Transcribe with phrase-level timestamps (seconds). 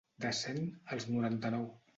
[0.23, 0.63] De cent,
[0.97, 1.73] els noranta-nou.